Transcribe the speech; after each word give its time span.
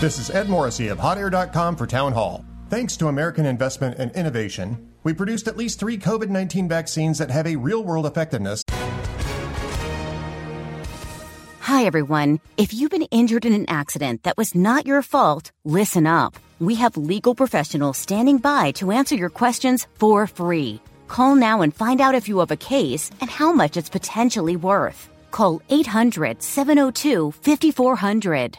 This 0.00 0.18
is 0.18 0.30
Ed 0.30 0.48
Morrissey 0.48 0.88
of 0.88 0.96
HotAir.com 0.96 1.76
for 1.76 1.86
Town 1.86 2.14
Hall. 2.14 2.42
Thanks 2.70 2.96
to 2.96 3.08
American 3.08 3.44
investment 3.44 3.98
and 3.98 4.10
innovation, 4.12 4.88
we 5.02 5.12
produced 5.12 5.46
at 5.46 5.58
least 5.58 5.78
three 5.78 5.98
COVID 5.98 6.30
19 6.30 6.70
vaccines 6.70 7.18
that 7.18 7.30
have 7.30 7.46
a 7.46 7.56
real 7.56 7.84
world 7.84 8.06
effectiveness. 8.06 8.62
Hi, 11.60 11.84
everyone. 11.84 12.40
If 12.56 12.72
you've 12.72 12.90
been 12.90 13.08
injured 13.10 13.44
in 13.44 13.52
an 13.52 13.68
accident 13.68 14.22
that 14.22 14.38
was 14.38 14.54
not 14.54 14.86
your 14.86 15.02
fault, 15.02 15.52
listen 15.66 16.06
up. 16.06 16.34
We 16.60 16.76
have 16.76 16.96
legal 16.96 17.34
professionals 17.34 17.98
standing 17.98 18.38
by 18.38 18.70
to 18.80 18.92
answer 18.92 19.16
your 19.16 19.28
questions 19.28 19.86
for 19.98 20.26
free. 20.26 20.80
Call 21.08 21.34
now 21.34 21.60
and 21.60 21.74
find 21.74 22.00
out 22.00 22.14
if 22.14 22.26
you 22.26 22.38
have 22.38 22.50
a 22.50 22.56
case 22.56 23.10
and 23.20 23.28
how 23.28 23.52
much 23.52 23.76
it's 23.76 23.90
potentially 23.90 24.56
worth. 24.56 25.10
Call 25.30 25.60
800 25.68 26.42
702 26.42 27.32
5400. 27.32 28.58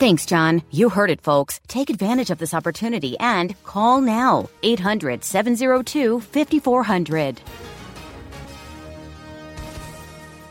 Thanks, 0.00 0.24
John. 0.24 0.62
You 0.70 0.88
heard 0.88 1.10
it, 1.10 1.20
folks. 1.20 1.60
Take 1.68 1.90
advantage 1.90 2.30
of 2.30 2.38
this 2.38 2.54
opportunity 2.54 3.18
and 3.20 3.54
call 3.64 4.00
now 4.00 4.48
800 4.62 5.22
702 5.22 6.20
5400. 6.20 7.42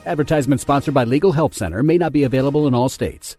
Advertisement 0.06 0.62
sponsored 0.62 0.94
by 0.94 1.04
Legal 1.04 1.32
Help 1.32 1.56
Center 1.56 1.82
may 1.82 1.98
not 1.98 2.14
be 2.14 2.22
available 2.22 2.68
in 2.68 2.76
all 2.76 2.90
states. 2.90 3.38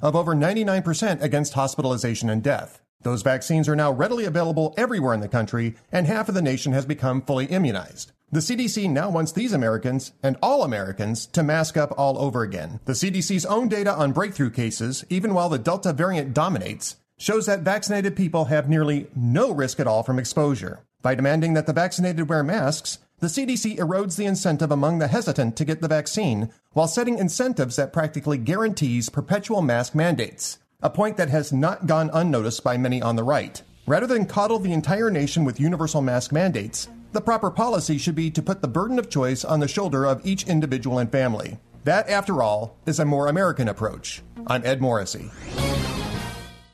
Of 0.00 0.14
over 0.14 0.32
99% 0.32 1.20
against 1.20 1.54
hospitalization 1.54 2.30
and 2.30 2.40
death. 2.40 2.80
Those 3.02 3.22
vaccines 3.22 3.68
are 3.68 3.74
now 3.74 3.90
readily 3.90 4.26
available 4.26 4.74
everywhere 4.76 5.14
in 5.14 5.20
the 5.20 5.28
country, 5.28 5.74
and 5.90 6.06
half 6.06 6.28
of 6.28 6.36
the 6.36 6.42
nation 6.42 6.72
has 6.72 6.86
become 6.86 7.20
fully 7.20 7.46
immunized. 7.46 8.12
The 8.32 8.38
CDC 8.38 8.88
now 8.88 9.10
wants 9.10 9.32
these 9.32 9.52
Americans 9.52 10.12
and 10.22 10.36
all 10.40 10.62
Americans 10.62 11.26
to 11.26 11.42
mask 11.42 11.76
up 11.76 11.92
all 11.98 12.16
over 12.16 12.42
again. 12.42 12.78
The 12.84 12.92
CDC's 12.92 13.44
own 13.44 13.68
data 13.68 13.92
on 13.92 14.12
breakthrough 14.12 14.50
cases, 14.50 15.04
even 15.10 15.34
while 15.34 15.48
the 15.48 15.58
Delta 15.58 15.92
variant 15.92 16.32
dominates, 16.32 16.94
shows 17.18 17.46
that 17.46 17.62
vaccinated 17.62 18.14
people 18.14 18.44
have 18.44 18.68
nearly 18.68 19.08
no 19.16 19.50
risk 19.50 19.80
at 19.80 19.88
all 19.88 20.04
from 20.04 20.20
exposure. 20.20 20.78
By 21.02 21.16
demanding 21.16 21.54
that 21.54 21.66
the 21.66 21.72
vaccinated 21.72 22.28
wear 22.28 22.44
masks, 22.44 22.98
the 23.18 23.26
CDC 23.26 23.78
erodes 23.78 24.14
the 24.14 24.26
incentive 24.26 24.70
among 24.70 25.00
the 25.00 25.08
hesitant 25.08 25.56
to 25.56 25.64
get 25.64 25.80
the 25.80 25.88
vaccine 25.88 26.50
while 26.72 26.86
setting 26.86 27.18
incentives 27.18 27.74
that 27.74 27.92
practically 27.92 28.38
guarantees 28.38 29.08
perpetual 29.08 29.60
mask 29.60 29.92
mandates, 29.96 30.60
a 30.80 30.88
point 30.88 31.16
that 31.16 31.30
has 31.30 31.52
not 31.52 31.86
gone 31.88 32.10
unnoticed 32.12 32.62
by 32.62 32.76
many 32.76 33.02
on 33.02 33.16
the 33.16 33.24
right. 33.24 33.60
Rather 33.88 34.06
than 34.06 34.24
coddle 34.24 34.60
the 34.60 34.72
entire 34.72 35.10
nation 35.10 35.44
with 35.44 35.58
universal 35.58 36.00
mask 36.00 36.30
mandates, 36.30 36.86
the 37.12 37.20
proper 37.20 37.50
policy 37.50 37.98
should 37.98 38.14
be 38.14 38.30
to 38.30 38.42
put 38.42 38.62
the 38.62 38.68
burden 38.68 38.98
of 38.98 39.10
choice 39.10 39.44
on 39.44 39.60
the 39.60 39.68
shoulder 39.68 40.06
of 40.06 40.24
each 40.24 40.46
individual 40.46 40.98
and 40.98 41.10
family. 41.10 41.58
That, 41.84 42.08
after 42.08 42.42
all, 42.42 42.78
is 42.86 42.98
a 42.98 43.04
more 43.04 43.28
American 43.28 43.68
approach. 43.68 44.22
I'm 44.46 44.64
Ed 44.64 44.80
Morrissey. 44.80 45.30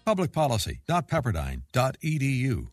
Publicpolicy.pepperdine.edu 0.06 2.68